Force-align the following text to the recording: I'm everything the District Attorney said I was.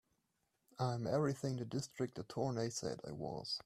I'm 0.79 1.05
everything 1.05 1.57
the 1.57 1.65
District 1.65 2.17
Attorney 2.17 2.71
said 2.71 2.99
I 3.07 3.11
was. 3.11 3.59